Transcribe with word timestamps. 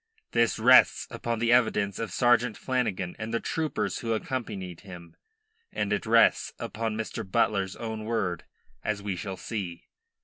This 0.31 0.57
rests 0.57 1.05
upon 1.11 1.37
the 1.37 1.51
evidence 1.53 1.99
of 1.99 2.11
Sergeant 2.11 2.57
Flanagan 2.57 3.15
and 3.19 3.31
the 3.31 3.39
troopers 3.39 3.99
who 3.99 4.13
accompanied 4.13 4.79
him, 4.81 5.15
and 5.71 5.93
it 5.93 6.07
rests 6.07 6.53
upon 6.57 6.97
Mr. 6.97 7.23
Butler's 7.23 7.75
own 7.75 8.05
word, 8.05 8.45
as 8.83 9.03
we 9.03 9.15
shall 9.15 9.37
see. 9.37 9.89